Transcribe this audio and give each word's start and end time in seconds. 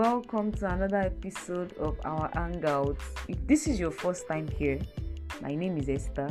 welcome 0.00 0.50
to 0.50 0.66
another 0.66 0.96
episode 0.96 1.74
of 1.74 1.94
our 2.06 2.30
Hangouts. 2.30 3.02
If 3.28 3.46
this 3.46 3.66
is 3.66 3.78
your 3.78 3.90
first 3.90 4.26
time 4.26 4.48
here, 4.48 4.78
my 5.42 5.54
name 5.54 5.76
is 5.76 5.90
Esther 5.90 6.30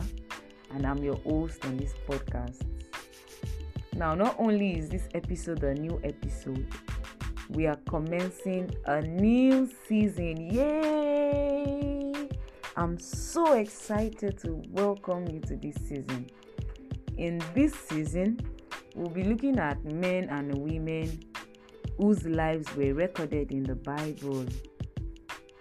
and 0.71 0.87
I'm 0.87 1.03
your 1.03 1.17
host 1.17 1.63
on 1.65 1.77
this 1.77 1.93
podcast. 2.07 2.63
Now, 3.93 4.15
not 4.15 4.35
only 4.39 4.79
is 4.79 4.89
this 4.89 5.07
episode 5.13 5.63
a 5.63 5.75
new 5.75 6.01
episode, 6.03 6.65
we 7.49 7.67
are 7.67 7.77
commencing 7.87 8.75
a 8.85 9.01
new 9.01 9.69
season. 9.87 10.49
Yay! 10.49 12.11
I'm 12.75 12.97
so 12.97 13.53
excited 13.53 14.39
to 14.39 14.63
welcome 14.71 15.27
you 15.27 15.41
to 15.41 15.55
this 15.55 15.75
season. 15.75 16.27
In 17.17 17.39
this 17.53 17.75
season, 17.75 18.39
we'll 18.95 19.11
be 19.11 19.25
looking 19.25 19.59
at 19.59 19.85
men 19.85 20.27
and 20.29 20.57
women 20.57 21.19
whose 21.99 22.25
lives 22.25 22.73
were 22.77 22.93
recorded 22.93 23.51
in 23.51 23.63
the 23.63 23.75
Bible, 23.75 24.45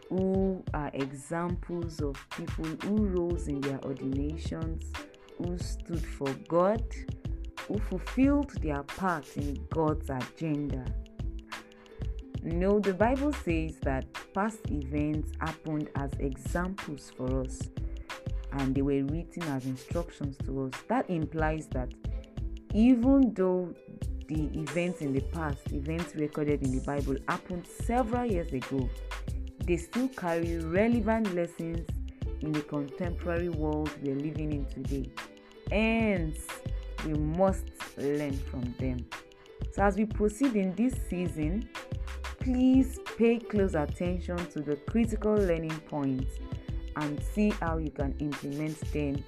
who 0.08 0.62
are 0.72 0.90
examples 0.94 2.00
of 2.00 2.14
people 2.30 2.64
who 2.82 3.06
rose 3.08 3.48
in 3.48 3.60
their 3.60 3.80
ordinations, 3.84 4.84
who 5.36 5.58
stood 5.58 6.06
for 6.06 6.32
God, 6.46 6.82
who 7.66 7.78
fulfilled 7.78 8.52
their 8.62 8.84
part 8.84 9.36
in 9.36 9.66
God's 9.70 10.08
agenda. 10.10 10.84
No, 12.44 12.78
the 12.78 12.94
Bible 12.94 13.32
says 13.32 13.76
that 13.82 14.06
past 14.32 14.60
events 14.70 15.32
happened 15.40 15.90
as 15.96 16.12
examples 16.20 17.10
for 17.16 17.40
us 17.40 17.62
and 18.52 18.76
they 18.76 18.82
were 18.82 19.02
written 19.02 19.42
as 19.42 19.66
instructions 19.66 20.36
to 20.46 20.66
us. 20.66 20.72
That 20.88 21.10
implies 21.10 21.66
that 21.72 21.92
even 22.72 23.34
though 23.34 23.74
the 24.28 24.50
events 24.60 25.00
in 25.00 25.12
the 25.12 25.20
past, 25.20 25.58
events 25.72 26.14
recorded 26.14 26.62
in 26.62 26.78
the 26.78 26.84
Bible, 26.84 27.16
happened 27.28 27.66
several 27.66 28.26
years 28.26 28.52
ago, 28.52 28.88
they 29.64 29.76
still 29.76 30.08
carry 30.08 30.58
relevant 30.58 31.34
lessons 31.34 31.88
in 32.40 32.52
the 32.52 32.60
contemporary 32.62 33.48
world 33.48 33.90
we're 34.02 34.14
living 34.14 34.52
in 34.52 34.66
today. 34.66 35.10
Hence, 35.72 36.46
we 37.06 37.14
must 37.14 37.64
learn 37.96 38.36
from 38.36 38.74
them. 38.78 39.06
So, 39.72 39.82
as 39.82 39.96
we 39.96 40.04
proceed 40.04 40.56
in 40.56 40.74
this 40.74 40.94
season, 41.08 41.68
please 42.38 42.98
pay 43.16 43.38
close 43.38 43.74
attention 43.74 44.36
to 44.50 44.60
the 44.60 44.76
critical 44.76 45.34
learning 45.34 45.80
points 45.88 46.34
and 46.96 47.22
see 47.22 47.50
how 47.50 47.78
you 47.78 47.90
can 47.90 48.14
implement 48.18 48.78
them 48.92 49.24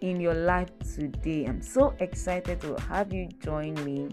in 0.00 0.20
your 0.20 0.34
life 0.34 0.70
today. 0.94 1.46
I'm 1.46 1.62
so 1.62 1.94
excited 2.00 2.60
to 2.60 2.76
have 2.88 3.12
you 3.12 3.28
join 3.40 3.74
me 3.84 4.08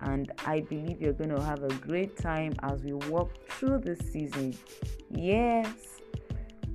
and 0.00 0.30
I 0.44 0.60
believe 0.60 1.00
you're 1.00 1.12
going 1.12 1.34
to 1.34 1.42
have 1.42 1.62
a 1.62 1.72
great 1.74 2.16
time 2.16 2.54
as 2.62 2.82
we 2.82 2.92
walk 2.92 3.30
through 3.48 3.78
the 3.80 3.96
season. 3.96 4.56
Yes, 5.10 5.68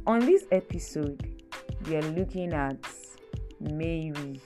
on 0.07 0.19
this 0.19 0.45
episode, 0.51 1.41
we 1.85 1.95
are 1.95 2.01
looking 2.01 2.53
at 2.53 2.77
Mary, 3.59 4.41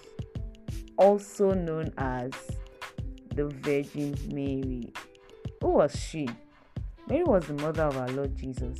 also 0.97 1.53
known 1.53 1.93
as 1.97 2.31
the 3.35 3.47
Virgin 3.47 4.15
Mary. 4.33 4.91
Who 5.61 5.69
was 5.69 5.95
she? 5.97 6.27
Mary 7.07 7.23
was 7.23 7.47
the 7.47 7.53
mother 7.53 7.83
of 7.83 7.97
our 7.97 8.09
Lord 8.09 8.35
Jesus. 8.35 8.79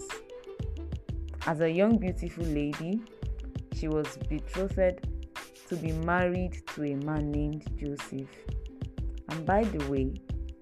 As 1.48 1.62
a 1.62 1.70
young, 1.70 1.98
beautiful 1.98 2.44
lady, 2.46 3.02
she 3.74 3.88
was 3.88 4.18
betrothed 4.30 5.00
to 5.70 5.76
be 5.76 5.92
married 5.92 6.62
to 6.76 6.84
a 6.84 6.96
man 6.96 7.32
named 7.32 7.66
Joseph. 7.78 8.30
And 9.30 9.46
by 9.46 9.64
the 9.64 9.90
way, 9.90 10.14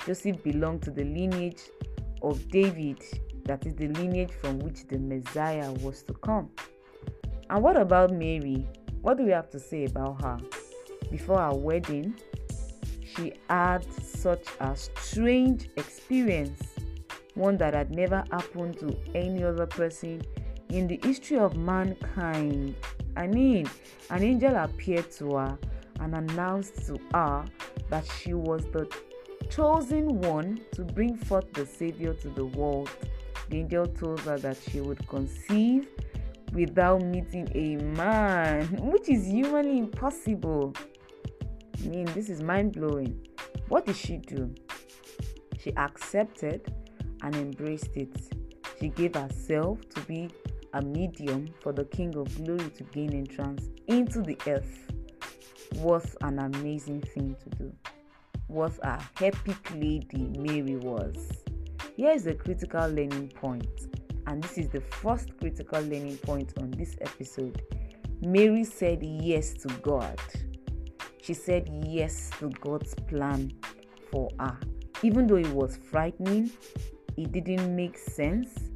Joseph 0.05 0.43
belonged 0.43 0.83
to 0.83 0.91
the 0.91 1.03
lineage 1.03 1.61
of 2.21 2.47
David, 2.49 3.01
that 3.45 3.65
is 3.65 3.75
the 3.75 3.87
lineage 3.89 4.31
from 4.41 4.59
which 4.59 4.87
the 4.87 4.97
Messiah 4.97 5.71
was 5.73 6.03
to 6.03 6.13
come. 6.13 6.49
And 7.49 7.61
what 7.61 7.77
about 7.77 8.11
Mary? 8.11 8.67
What 9.01 9.17
do 9.17 9.23
we 9.25 9.31
have 9.31 9.49
to 9.51 9.59
say 9.59 9.85
about 9.85 10.21
her? 10.21 10.37
Before 11.11 11.39
her 11.39 11.53
wedding, 11.53 12.15
she 13.03 13.33
had 13.49 13.85
such 13.93 14.45
a 14.59 14.75
strange 14.75 15.69
experience, 15.77 16.61
one 17.35 17.57
that 17.57 17.73
had 17.73 17.91
never 17.91 18.23
happened 18.31 18.79
to 18.79 18.97
any 19.13 19.43
other 19.43 19.65
person 19.65 20.21
in 20.69 20.87
the 20.87 20.99
history 21.03 21.37
of 21.37 21.55
mankind. 21.55 22.75
I 23.15 23.27
mean, 23.27 23.69
an 24.09 24.23
angel 24.23 24.55
appeared 24.55 25.11
to 25.13 25.35
her 25.35 25.57
and 25.99 26.15
announced 26.15 26.87
to 26.87 26.99
her 27.13 27.45
that 27.93 28.07
she 28.19 28.33
was 28.33 28.65
the 28.71 28.91
chosen 29.51 30.19
one 30.21 30.59
to 30.71 30.83
bring 30.83 31.15
forth 31.15 31.53
the 31.53 31.63
Savior 31.63 32.15
to 32.15 32.29
the 32.29 32.43
world. 32.43 32.89
The 33.49 33.57
angel 33.57 33.85
told 33.85 34.21
her 34.21 34.39
that 34.39 34.57
she 34.67 34.81
would 34.81 35.07
conceive 35.07 35.87
without 36.53 37.03
meeting 37.03 37.47
a 37.53 37.75
man, 37.95 38.65
which 38.91 39.09
is 39.09 39.27
humanly 39.27 39.77
impossible. 39.77 40.73
I 41.83 41.87
mean, 41.87 42.05
this 42.15 42.29
is 42.31 42.41
mind 42.41 42.73
blowing. 42.73 43.27
What 43.67 43.85
did 43.85 43.95
she 43.95 44.17
do? 44.17 44.51
She 45.59 45.71
accepted 45.77 46.73
and 47.21 47.35
embraced 47.35 47.95
it. 47.95 48.15
She 48.79 48.89
gave 48.89 49.13
herself 49.13 49.87
to 49.89 50.01
be 50.01 50.31
a 50.73 50.81
medium 50.81 51.47
for 51.59 51.71
the 51.71 51.85
King 51.85 52.15
of 52.15 52.43
Glory 52.43 52.71
to 52.71 52.83
gain 52.85 53.13
entrance 53.13 53.69
into 53.85 54.23
the 54.23 54.35
earth. 54.47 54.92
What 55.75 56.05
an 56.21 56.39
amazing 56.39 57.01
thing 57.01 57.35
to 57.43 57.49
do. 57.57 57.73
What 58.47 58.77
a 58.83 59.01
epic 59.21 59.71
lady 59.71 60.31
Mary 60.37 60.75
was. 60.75 61.43
Here 61.95 62.11
is 62.11 62.27
a 62.27 62.33
critical 62.33 62.87
learning 62.87 63.33
point, 63.35 63.87
and 64.27 64.43
this 64.43 64.57
is 64.57 64.69
the 64.69 64.81
first 64.81 65.37
critical 65.39 65.81
learning 65.81 66.17
point 66.17 66.53
on 66.59 66.71
this 66.71 66.95
episode. 67.01 67.61
Mary 68.21 68.63
said 68.63 69.03
yes 69.03 69.53
to 69.53 69.67
God. 69.81 70.19
She 71.21 71.33
said 71.33 71.69
yes 71.85 72.29
to 72.39 72.49
God's 72.49 72.93
plan 73.07 73.51
for 74.11 74.29
her. 74.39 74.57
Even 75.01 75.27
though 75.27 75.37
it 75.37 75.49
was 75.49 75.77
frightening, 75.77 76.51
it 77.17 77.31
didn't 77.31 77.75
make 77.75 77.97
sense, 77.97 78.71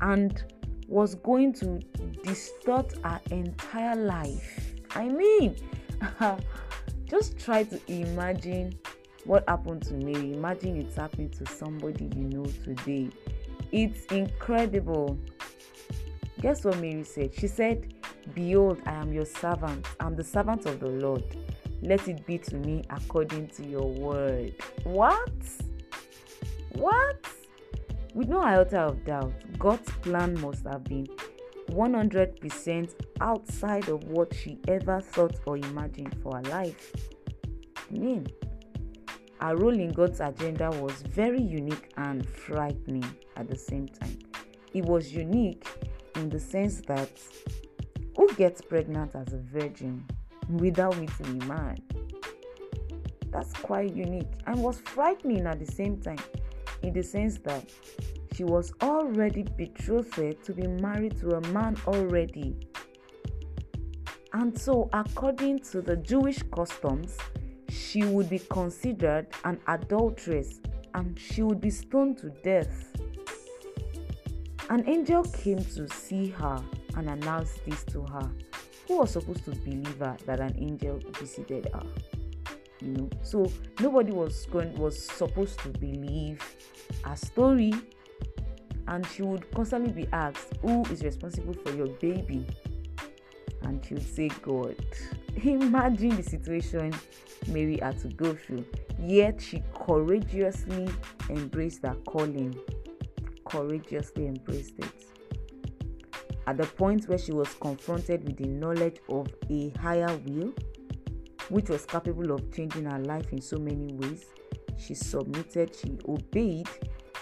and 0.00 0.44
was 0.88 1.14
going 1.16 1.52
to 1.52 1.80
distort 2.24 2.92
her 3.04 3.20
entire 3.30 3.96
life. 3.96 4.74
I 4.90 5.08
mean, 5.08 5.56
just 7.08 7.38
try 7.38 7.62
to 7.64 7.80
imagine 7.90 8.78
what 9.24 9.44
happened 9.48 9.82
to 9.82 9.94
me. 9.94 10.34
Imagine 10.34 10.76
it's 10.76 10.96
happening 10.96 11.30
to 11.30 11.46
somebody 11.46 12.10
you 12.16 12.24
know 12.24 12.46
today. 12.64 13.10
It's 13.72 14.04
incredible. 14.06 15.18
Guess 16.40 16.64
what 16.64 16.78
Mary 16.78 17.04
said? 17.04 17.34
She 17.34 17.46
said, 17.46 17.94
Behold, 18.34 18.80
I 18.86 18.92
am 18.92 19.12
your 19.12 19.24
servant. 19.24 19.86
I'm 20.00 20.14
the 20.14 20.24
servant 20.24 20.66
of 20.66 20.80
the 20.80 20.88
Lord. 20.88 21.24
Let 21.82 22.08
it 22.08 22.26
be 22.26 22.38
to 22.38 22.56
me 22.56 22.84
according 22.90 23.48
to 23.48 23.66
your 23.66 23.88
word. 23.88 24.54
What? 24.84 25.32
What? 26.72 27.24
With 28.14 28.28
no 28.28 28.40
iota 28.40 28.80
of 28.80 29.04
doubt, 29.04 29.32
God's 29.58 29.90
plan 30.02 30.40
must 30.40 30.64
have 30.64 30.84
been 30.84 31.06
100% 31.70 32.94
outside 33.20 33.88
of 33.88 34.04
what 34.04 34.34
she 34.34 34.58
ever 34.68 35.00
thought 35.00 35.38
or 35.46 35.56
imagined 35.56 36.16
for 36.22 36.36
her 36.36 36.42
life. 36.42 36.92
I 37.90 37.98
mean, 37.98 38.26
her 39.40 39.56
role 39.56 39.78
in 39.78 39.92
God's 39.92 40.20
agenda 40.20 40.70
was 40.70 41.02
very 41.02 41.42
unique 41.42 41.92
and 41.96 42.28
frightening 42.28 43.08
at 43.36 43.48
the 43.48 43.56
same 43.56 43.88
time. 43.88 44.18
It 44.74 44.84
was 44.84 45.12
unique 45.12 45.66
in 46.16 46.28
the 46.28 46.40
sense 46.40 46.80
that 46.82 47.10
who 48.16 48.28
gets 48.34 48.60
pregnant 48.60 49.14
as 49.14 49.32
a 49.32 49.38
virgin 49.38 50.04
without 50.48 50.96
meeting 50.98 51.42
a 51.42 51.44
man? 51.44 51.76
That's 53.30 53.52
quite 53.52 53.94
unique 53.94 54.32
and 54.46 54.62
was 54.62 54.80
frightening 54.80 55.46
at 55.46 55.58
the 55.58 55.70
same 55.70 56.00
time 56.00 56.18
in 56.82 56.92
the 56.92 57.02
sense 57.02 57.38
that 57.38 57.64
she 58.38 58.44
was 58.44 58.72
already 58.82 59.42
betrothed 59.42 60.44
to 60.44 60.52
be 60.52 60.64
married 60.68 61.18
to 61.18 61.30
a 61.30 61.40
man 61.48 61.76
already. 61.88 62.54
And 64.32 64.56
so, 64.56 64.88
according 64.92 65.58
to 65.70 65.82
the 65.82 65.96
Jewish 65.96 66.40
customs, 66.54 67.18
she 67.68 68.04
would 68.04 68.30
be 68.30 68.38
considered 68.38 69.26
an 69.42 69.58
adulteress 69.66 70.60
and 70.94 71.18
she 71.18 71.42
would 71.42 71.60
be 71.60 71.70
stoned 71.70 72.18
to 72.18 72.30
death. 72.44 72.92
An 74.70 74.88
angel 74.88 75.24
came 75.24 75.64
to 75.74 75.88
see 75.88 76.28
her 76.28 76.62
and 76.96 77.10
announced 77.10 77.64
this 77.66 77.82
to 77.86 78.02
her. 78.02 78.30
Who 78.86 78.98
was 78.98 79.10
supposed 79.10 79.46
to 79.46 79.50
believe 79.50 79.98
her 79.98 80.16
that 80.26 80.38
an 80.38 80.54
angel 80.60 81.00
visited 81.18 81.70
her? 81.74 81.82
You 82.82 82.92
know, 82.92 83.10
so 83.24 83.50
nobody 83.80 84.12
was 84.12 84.46
going 84.46 84.78
was 84.78 85.04
supposed 85.04 85.58
to 85.60 85.70
believe 85.70 86.40
her 87.02 87.16
story 87.16 87.72
and 88.88 89.06
she 89.06 89.22
would 89.22 89.50
constantly 89.52 89.92
be 89.92 90.08
asked, 90.12 90.54
Who 90.62 90.82
is 90.86 91.02
responsible 91.04 91.54
for 91.54 91.72
your 91.72 91.86
baby? 91.86 92.46
And 93.62 93.84
she 93.84 93.94
would 93.94 94.14
say, 94.14 94.28
God. 94.42 94.76
Imagine 95.44 96.16
the 96.16 96.22
situation 96.22 96.92
Mary 97.46 97.78
had 97.80 97.98
to 98.00 98.08
go 98.08 98.34
through. 98.34 98.64
Yet 98.98 99.40
she 99.40 99.62
courageously 99.74 100.88
embraced 101.28 101.82
her 101.82 101.96
calling. 102.06 102.58
courageously 103.44 104.26
embraced 104.26 104.78
it. 104.78 105.04
At 106.46 106.56
the 106.56 106.66
point 106.66 107.08
where 107.08 107.18
she 107.18 107.32
was 107.32 107.52
confronted 107.60 108.24
with 108.24 108.38
the 108.38 108.46
knowledge 108.46 109.00
of 109.10 109.28
a 109.50 109.70
higher 109.80 110.18
will, 110.26 110.52
which 111.50 111.68
was 111.68 111.84
capable 111.84 112.32
of 112.32 112.52
changing 112.54 112.86
her 112.86 112.98
life 112.98 113.32
in 113.32 113.40
so 113.40 113.58
many 113.58 113.92
ways, 113.94 114.24
she 114.78 114.94
submitted, 114.94 115.74
she 115.76 115.98
obeyed, 116.08 116.68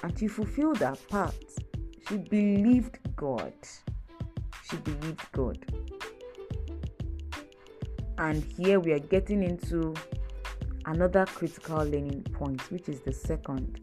and 0.03 0.19
she 0.19 0.29
fulfilled 0.29 0.79
her 0.79 0.97
part. 1.09 1.35
She 2.09 2.17
believed 2.19 2.99
God. 3.17 3.55
She 4.63 4.77
believed 4.77 5.33
God. 5.33 5.59
And 8.19 8.43
here 8.43 8.81
we 8.81 8.93
are 8.93 8.99
getting 8.99 9.43
into 9.43 9.95
another 10.87 11.27
critical 11.27 11.79
learning 11.79 12.23
point, 12.33 12.61
which 12.71 12.89
is 12.89 13.01
the 13.01 13.13
second. 13.13 13.81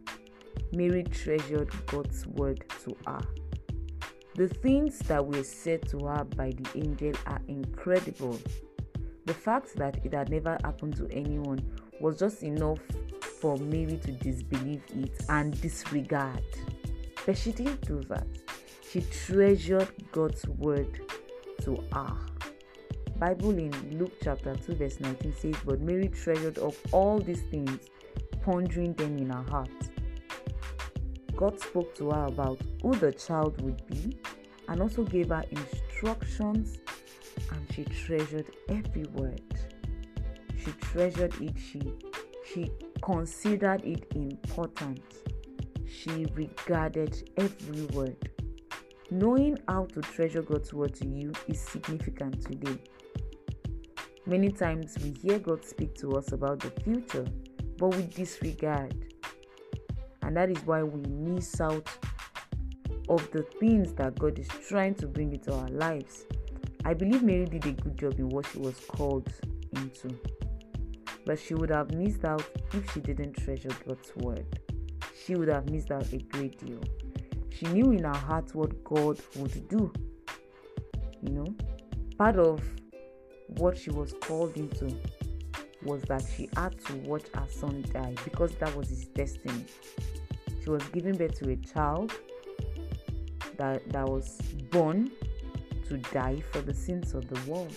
Mary 0.72 1.04
treasured 1.04 1.70
God's 1.86 2.26
word 2.28 2.64
to 2.84 2.96
her. 3.06 3.22
The 4.36 4.48
things 4.48 4.98
that 5.00 5.24
were 5.26 5.44
said 5.44 5.88
to 5.90 6.00
her 6.08 6.24
by 6.24 6.52
the 6.52 6.68
angel 6.76 7.14
are 7.28 7.42
incredible. 7.48 8.40
The 9.26 9.34
fact 9.34 9.76
that 9.76 10.04
it 10.04 10.14
had 10.14 10.30
never 10.30 10.58
happened 10.64 10.98
to 10.98 11.08
anyone 11.12 11.60
was 12.02 12.20
just 12.20 12.42
enough 12.42 12.80
for 13.44 13.58
Mary 13.58 13.98
to 13.98 14.12
disbelieve 14.14 14.82
it 14.96 15.26
and 15.28 15.60
disregard. 15.60 16.42
But 17.26 17.38
she 17.38 17.52
didn't 17.52 17.86
do 17.86 18.02
that. 18.04 18.26
She 18.90 19.02
treasured 19.02 19.90
God's 20.14 20.48
word 20.48 21.02
to 21.64 21.84
her. 21.92 22.16
Bible 23.20 23.58
in 23.58 24.00
Luke 24.00 24.14
chapter 24.24 24.56
2 24.56 24.76
verse 24.76 24.98
19 25.02 25.36
says, 25.36 25.56
But 25.66 25.82
Mary 25.82 26.08
treasured 26.08 26.58
up 26.58 26.74
all 26.94 27.20
these 27.20 27.42
things, 27.52 27.90
pondering 28.44 28.94
them 28.94 29.18
in 29.18 29.30
her 29.30 29.44
heart. 29.50 29.90
God 31.36 31.60
spoke 31.60 31.94
to 31.96 32.12
her 32.12 32.28
about 32.28 32.62
who 32.82 32.96
the 32.96 33.12
child 33.12 33.62
would 33.62 33.86
be 33.88 34.18
and 34.70 34.82
also 34.82 35.04
gave 35.04 35.28
her 35.30 35.44
instructions 35.52 36.78
and 37.52 37.68
she 37.74 37.84
treasured 37.84 38.50
every 38.70 39.04
word. 39.16 39.42
She 40.64 40.72
treasured 40.80 41.34
it, 41.42 41.58
she 41.58 41.82
she 42.46 42.72
considered 43.04 43.84
it 43.84 44.06
important. 44.16 45.02
She 45.86 46.26
regarded 46.34 47.30
every 47.36 47.86
word. 47.88 48.30
Knowing 49.12 49.58
how 49.68 49.86
to 49.88 50.02
treasure 50.02 50.42
God's 50.42 50.74
word 50.74 50.96
to 50.96 51.08
you 51.08 51.34
is 51.48 51.60
significant 51.60 52.42
today. 52.46 52.78
Many 54.26 54.50
times 54.50 54.96
we 55.04 55.12
hear 55.22 55.38
God 55.38 55.66
speak 55.66 55.96
to 55.96 56.14
us 56.14 56.32
about 56.32 56.62
the 56.62 56.72
future, 56.82 57.28
but 57.78 57.94
we 57.94 58.04
disregard. 58.04 58.96
And 60.22 60.38
that 60.38 60.50
is 60.50 60.66
why 60.66 60.82
we 60.82 61.02
miss 61.10 61.60
out 61.60 61.90
of 63.10 63.30
the 63.32 63.44
things 63.60 63.94
that 63.96 64.18
God 64.18 64.40
is 64.40 64.48
trying 64.70 64.96
to 64.96 65.08
bring 65.08 65.34
into 65.34 65.54
our 65.54 65.68
lives. 65.68 66.26
I 66.86 66.94
believe 66.94 67.22
Mary 67.22 67.46
did 67.46 67.66
a 67.66 67.74
good 67.74 67.98
job 67.98 68.18
in 68.18 68.30
what 68.30 68.46
she 68.48 68.60
was 68.60 68.80
called 68.80 69.28
into. 69.74 70.18
But 71.26 71.40
she 71.40 71.54
would 71.54 71.70
have 71.70 71.94
missed 71.94 72.26
out 72.26 72.46
if 72.74 72.92
she 72.94 73.00
didn't 73.00 73.34
treasure 73.34 73.72
God's 73.88 74.12
word. 74.18 74.46
She 75.26 75.36
would 75.36 75.48
have 75.48 75.70
missed 75.70 75.92
out 75.92 76.12
a 76.12 76.18
great 76.18 76.60
deal. 76.66 76.82
She 77.50 77.68
knew 77.68 77.92
in 77.92 78.04
her 78.04 78.14
heart 78.14 78.54
what 78.54 78.84
God 78.84 79.20
would 79.38 79.68
do. 79.70 79.92
You 81.22 81.30
know, 81.30 81.56
part 82.18 82.36
of 82.38 82.62
what 83.48 83.78
she 83.78 83.90
was 83.90 84.14
called 84.22 84.58
into 84.58 84.94
was 85.84 86.02
that 86.04 86.24
she 86.36 86.50
had 86.56 86.78
to 86.86 86.96
watch 86.98 87.26
her 87.34 87.48
son 87.50 87.86
die 87.92 88.16
because 88.24 88.54
that 88.56 88.76
was 88.76 88.90
his 88.90 89.06
destiny. 89.06 89.66
She 90.64 90.70
was 90.70 90.84
giving 90.90 91.16
birth 91.16 91.38
to 91.40 91.52
a 91.52 91.56
child 91.58 92.14
that, 93.58 93.88
that 93.90 94.08
was 94.08 94.38
born 94.72 95.12
to 95.88 95.98
die 95.98 96.42
for 96.52 96.62
the 96.62 96.74
sins 96.74 97.14
of 97.14 97.28
the 97.28 97.52
world. 97.52 97.76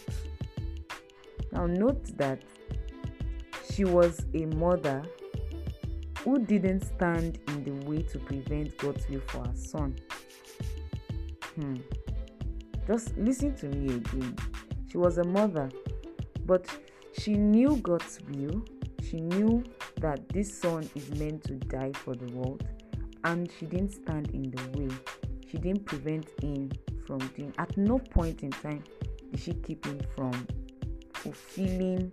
Now, 1.52 1.66
note 1.66 2.16
that 2.16 2.42
she 3.76 3.84
was 3.84 4.24
a 4.32 4.46
mother 4.46 5.02
who 6.20 6.38
didn't 6.38 6.80
stand 6.80 7.38
in 7.48 7.62
the 7.62 7.86
way 7.86 8.02
to 8.02 8.18
prevent 8.18 8.74
God's 8.78 9.06
will 9.06 9.20
for 9.26 9.46
her 9.46 9.54
son. 9.54 9.94
Hmm. 11.56 11.76
Just 12.86 13.14
listen 13.18 13.54
to 13.56 13.66
me 13.66 13.96
again. 13.96 14.34
She 14.90 14.96
was 14.96 15.18
a 15.18 15.24
mother, 15.24 15.68
but 16.46 16.66
she 17.18 17.34
knew 17.34 17.76
God's 17.76 18.18
will. 18.30 18.64
She 19.02 19.20
knew 19.20 19.62
that 20.00 20.26
this 20.30 20.58
son 20.58 20.88
is 20.94 21.10
meant 21.10 21.44
to 21.44 21.54
die 21.54 21.92
for 21.92 22.14
the 22.14 22.32
world, 22.32 22.66
and 23.24 23.50
she 23.58 23.66
didn't 23.66 23.92
stand 23.92 24.30
in 24.30 24.50
the 24.50 24.80
way. 24.80 24.88
She 25.50 25.58
didn't 25.58 25.84
prevent 25.84 26.26
him 26.40 26.72
from 27.06 27.18
doing. 27.18 27.52
At 27.58 27.76
no 27.76 27.98
point 27.98 28.42
in 28.42 28.50
time 28.50 28.82
did 29.30 29.40
she 29.40 29.52
keep 29.52 29.84
him 29.84 30.00
from 30.16 30.46
fulfilling 31.12 32.10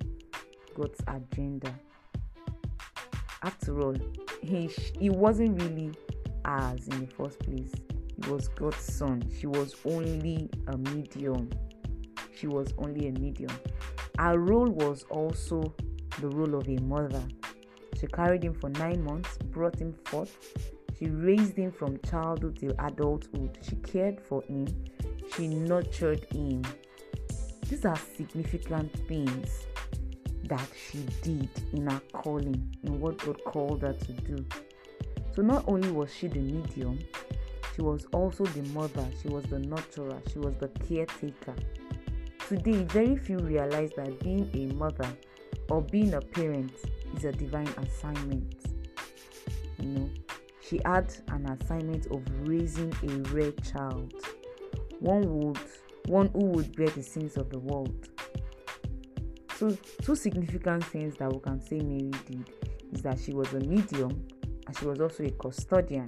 God's 0.74 1.00
agenda. 1.08 1.74
After 3.42 3.82
all, 3.82 3.96
he 4.42 4.68
he 5.00 5.10
wasn't 5.10 5.62
really 5.62 5.92
ours 6.46 6.88
in 6.88 7.02
the 7.02 7.08
first 7.08 7.40
place. 7.40 7.72
He 8.16 8.30
was 8.32 8.48
God's 8.50 8.78
son. 8.78 9.24
She 9.40 9.48
was 9.48 9.76
only 9.86 10.50
a 10.68 10.78
medium. 10.78 11.50
She 12.36 12.48
was 12.48 12.74
only 12.78 13.08
a 13.08 13.12
medium. 13.12 13.52
Her 14.18 14.38
role 14.38 14.70
was 14.70 15.04
also 15.10 15.74
the 16.20 16.28
role 16.28 16.56
of 16.56 16.68
a 16.68 16.78
mother. 16.82 17.24
She 18.00 18.08
carried 18.08 18.44
him 18.44 18.54
for 18.54 18.70
nine 18.70 19.04
months, 19.04 19.38
brought 19.38 19.80
him 19.80 19.94
forth. 20.06 20.38
She 20.98 21.08
raised 21.08 21.58
him 21.58 21.72
from 21.72 22.00
childhood 22.10 22.58
till 22.60 22.74
adulthood. 22.80 23.58
She 23.62 23.76
cared 23.78 24.20
for 24.22 24.44
him. 24.44 24.68
She 25.36 25.48
nurtured 25.48 26.26
him. 26.32 26.64
These 27.68 27.86
are 27.86 27.98
significant 28.16 28.92
things 29.08 29.66
that 30.46 30.68
she 30.76 31.06
did 31.22 31.50
in 31.72 31.90
her 31.90 32.02
calling, 32.12 32.76
in 32.84 33.00
what 33.00 33.18
God 33.20 33.44
called 33.46 33.82
her 33.82 33.94
to 33.94 34.12
do. 34.14 34.46
So 35.36 35.42
not 35.42 35.64
only 35.68 35.92
was 35.92 36.14
she 36.14 36.28
the 36.28 36.40
medium, 36.40 37.00
she 37.76 37.82
was 37.82 38.06
also 38.14 38.46
the 38.46 38.62
mother, 38.70 39.06
she 39.22 39.30
was 39.30 39.46
the 39.46 39.58
nurturer, 39.58 40.22
she 40.32 40.40
was 40.40 40.54
the 40.60 40.68
caretaker. 40.88 41.56
Today, 42.48 42.84
very 42.84 43.16
few 43.16 43.40
realize 43.40 43.92
that 43.96 44.20
being 44.20 44.50
a 44.54 44.74
mother 44.76 45.10
or 45.70 45.82
being 45.82 46.14
a 46.14 46.22
parent 46.22 46.72
is 47.16 47.24
a 47.24 47.32
divine 47.32 47.70
assignment. 47.78 48.56
You 49.80 49.90
know, 49.90 50.10
she 50.62 50.80
had 50.86 51.14
an 51.30 51.46
assignment 51.48 52.08
of 52.08 52.22
raising 52.48 52.94
a 53.04 53.30
rare 53.30 53.52
child, 53.52 54.14
one 55.00 55.22
would 55.40 55.60
one 56.08 56.30
who 56.34 56.46
would 56.48 56.76
bear 56.76 56.90
the 56.90 57.02
sins 57.02 57.38
of 57.38 57.50
the 57.50 57.60
world. 57.60 58.10
So, 59.64 59.78
two 60.02 60.16
significant 60.18 60.84
things 60.84 61.16
that 61.16 61.32
we 61.32 61.40
can 61.40 61.62
say 61.62 61.80
Mary 61.80 62.12
did 62.28 62.50
is 62.92 63.02
that 63.04 63.18
she 63.18 63.32
was 63.32 63.54
a 63.54 63.62
medium 63.62 64.28
and 64.68 64.78
she 64.78 64.84
was 64.84 65.00
also 65.00 65.24
a 65.24 65.30
custodian. 65.30 66.06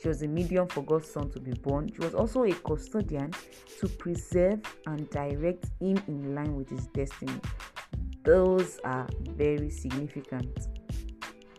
She 0.00 0.06
was 0.06 0.22
a 0.22 0.28
medium 0.28 0.68
for 0.68 0.84
God's 0.84 1.10
son 1.10 1.28
to 1.32 1.40
be 1.40 1.54
born. 1.54 1.90
She 1.92 2.02
was 2.02 2.14
also 2.14 2.44
a 2.44 2.52
custodian 2.52 3.32
to 3.80 3.88
preserve 3.88 4.60
and 4.86 5.10
direct 5.10 5.70
him 5.80 6.00
in 6.06 6.36
line 6.36 6.54
with 6.54 6.70
his 6.70 6.86
destiny. 6.86 7.40
Those 8.22 8.78
are 8.84 9.08
very 9.30 9.70
significant. 9.70 10.68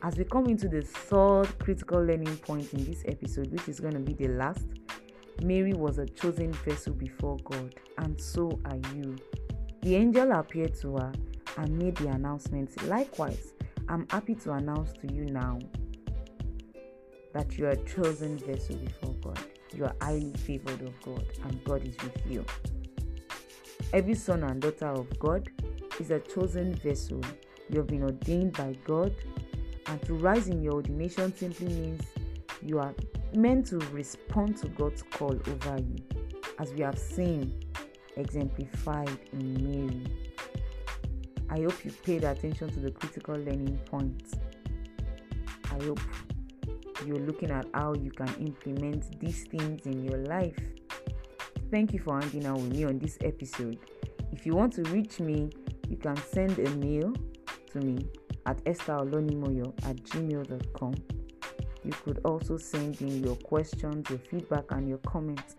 As 0.04 0.16
we 0.16 0.24
come 0.24 0.46
into 0.46 0.70
the 0.70 0.84
third 0.84 1.48
critical 1.60 2.02
learning 2.02 2.38
point 2.38 2.74
in 2.74 2.86
this 2.86 3.04
episode, 3.08 3.52
which 3.52 3.68
is 3.68 3.82
going 3.82 3.96
to 3.96 4.00
be 4.00 4.14
the 4.14 4.30
last, 4.30 4.68
Mary 5.44 5.74
was 5.74 5.98
a 5.98 6.06
chosen 6.06 6.54
vessel 6.54 6.94
before 6.94 7.36
God, 7.44 7.76
and 7.98 8.22
so 8.22 8.58
are 8.64 8.80
you. 8.96 9.18
The 9.86 9.98
angel 9.98 10.32
appeared 10.32 10.74
to 10.82 10.98
her 10.98 11.12
and 11.58 11.78
made 11.78 11.96
the 11.98 12.08
announcement. 12.08 12.84
Likewise, 12.88 13.54
I'm 13.88 14.08
happy 14.10 14.34
to 14.34 14.54
announce 14.54 14.94
to 14.94 15.14
you 15.14 15.26
now 15.26 15.60
that 17.34 17.56
you 17.56 17.68
are 17.68 17.74
a 17.74 17.84
chosen 17.86 18.40
vessel 18.40 18.78
before 18.78 19.14
God. 19.22 19.40
You 19.76 19.86
are 19.86 19.96
highly 20.02 20.34
favored 20.38 20.82
of 20.82 21.00
God, 21.04 21.24
and 21.44 21.64
God 21.66 21.84
is 21.88 21.96
with 22.02 22.20
you. 22.28 22.44
Every 23.94 24.16
son 24.16 24.42
and 24.42 24.60
daughter 24.60 24.88
of 24.88 25.20
God 25.20 25.52
is 26.00 26.10
a 26.10 26.20
chosen 26.20 26.74
vessel. 26.74 27.22
You 27.70 27.78
have 27.78 27.88
been 27.88 28.06
ordained 28.06 28.54
by 28.54 28.76
God, 28.86 29.14
and 29.86 30.02
to 30.08 30.16
rise 30.16 30.48
in 30.48 30.64
your 30.64 30.74
ordination 30.74 31.32
simply 31.38 31.68
means 31.68 32.02
you 32.60 32.80
are 32.80 32.96
meant 33.36 33.68
to 33.68 33.78
respond 33.94 34.58
to 34.58 34.68
God's 34.68 35.04
call 35.04 35.40
over 35.48 35.78
you, 35.78 35.98
as 36.58 36.74
we 36.74 36.82
have 36.82 36.98
seen 36.98 37.62
exemplified 38.18 39.18
in 39.34 39.54
Mary. 39.64 40.04
I 41.50 41.62
hope 41.62 41.86
you 41.86 41.92
paid 41.92 42.24
attention 42.24 42.70
to 42.72 42.80
the 42.80 42.92
critical 42.92 43.36
learning 43.36 43.80
points. 43.86 44.34
I 45.72 45.84
hope 45.84 46.00
you're 47.06 47.20
looking 47.20 47.52
at 47.52 47.68
how 47.74 47.94
you 47.94 48.12
can 48.12 48.34
implement 48.40 49.20
these 49.20 49.44
things 49.44 49.86
in 49.86 50.04
your 50.04 50.20
life. 50.20 50.60
Thank 51.72 51.94
you 51.94 52.00
for 52.00 52.20
hanging 52.20 52.46
out 52.46 52.58
with 52.58 52.72
me 52.72 52.86
on 52.86 53.00
this 53.00 53.18
episode. 53.22 53.78
If 54.32 54.46
you 54.46 54.56
want 54.56 54.74
to 54.74 54.84
reach 54.84 55.20
me, 55.20 55.50
you 55.90 55.98
can 55.98 56.18
send 56.18 56.58
a 56.60 56.70
mail 56.78 57.14
to 57.72 57.80
me 57.80 58.08
at 58.46 58.64
estherolonimoyo 58.66 59.74
at 59.90 59.98
gmail.com. 60.04 60.96
You 61.84 61.92
could 62.04 62.20
also 62.26 62.58
send 62.58 63.00
in 63.02 63.24
your 63.24 63.36
questions, 63.36 64.10
your 64.10 64.20
feedback, 64.20 64.72
and 64.72 64.90
your 64.90 64.98
comments. 65.00 65.56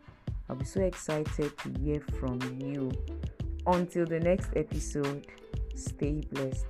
I'll 0.48 0.56
be 0.56 0.64
so 0.64 0.80
excited 0.80 1.56
to 1.58 1.80
hear 1.80 2.00
from 2.18 2.40
you. 2.60 2.92
Until 3.66 4.06
the 4.06 4.20
next 4.20 4.50
episode, 4.54 5.26
stay 5.74 6.20
blessed. 6.32 6.66